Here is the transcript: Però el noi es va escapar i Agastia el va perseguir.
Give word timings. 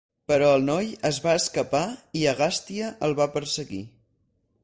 Però 0.29 0.45
el 0.59 0.63
noi 0.69 0.87
es 1.09 1.19
va 1.25 1.35
escapar 1.41 1.83
i 2.21 2.25
Agastia 2.33 2.89
el 3.09 3.15
va 3.23 3.31
perseguir. 3.39 3.85